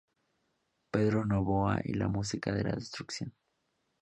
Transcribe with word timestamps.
Pedro 0.89 1.25
Novoa 1.27 1.79
y 1.83 1.93
la 1.93 2.07
música 2.07 2.51
de 2.51 2.63
la 2.63 2.71
destrucción 2.73 3.35